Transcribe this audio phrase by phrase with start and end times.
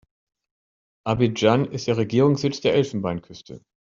[1.05, 3.61] Abidjan ist der Regierungssitz der Elfenbeinküste.